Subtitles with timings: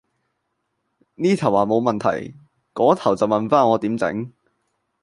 [1.13, 2.33] 呢頭話冇問題，
[2.73, 4.31] 嗰頭就問返我點整